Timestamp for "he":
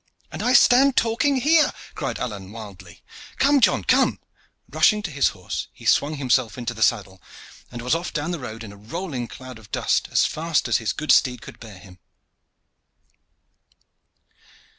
5.73-5.85